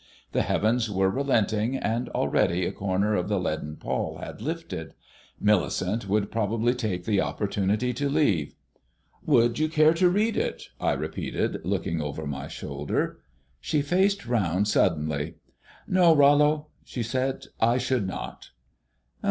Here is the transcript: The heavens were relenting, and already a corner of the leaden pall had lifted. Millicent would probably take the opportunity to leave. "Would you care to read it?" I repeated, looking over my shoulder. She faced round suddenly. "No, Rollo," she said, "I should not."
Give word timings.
The 0.31 0.41
heavens 0.41 0.89
were 0.89 1.11
relenting, 1.11 1.77
and 1.77 2.09
already 2.09 2.65
a 2.65 2.71
corner 2.71 3.13
of 3.13 3.27
the 3.29 3.39
leaden 3.39 3.75
pall 3.75 4.17
had 4.17 4.41
lifted. 4.41 4.95
Millicent 5.39 6.09
would 6.09 6.31
probably 6.31 6.73
take 6.73 7.05
the 7.05 7.21
opportunity 7.21 7.93
to 7.93 8.09
leave. 8.09 8.55
"Would 9.27 9.59
you 9.59 9.69
care 9.69 9.93
to 9.93 10.09
read 10.09 10.37
it?" 10.37 10.69
I 10.79 10.93
repeated, 10.93 11.63
looking 11.63 12.01
over 12.01 12.25
my 12.25 12.47
shoulder. 12.47 13.19
She 13.59 13.83
faced 13.83 14.25
round 14.25 14.67
suddenly. 14.67 15.35
"No, 15.87 16.15
Rollo," 16.15 16.69
she 16.83 17.03
said, 17.03 17.45
"I 17.59 17.77
should 17.77 18.07
not." 18.07 18.49